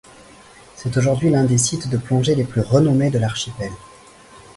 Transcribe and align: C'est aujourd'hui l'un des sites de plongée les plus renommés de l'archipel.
C'est 0.75 0.97
aujourd'hui 0.97 1.29
l'un 1.29 1.43
des 1.43 1.59
sites 1.59 1.87
de 1.89 1.97
plongée 1.97 2.33
les 2.33 2.43
plus 2.43 2.61
renommés 2.61 3.11
de 3.11 3.19
l'archipel. 3.19 3.69